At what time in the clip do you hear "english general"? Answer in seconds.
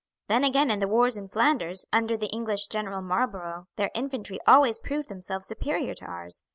2.33-3.03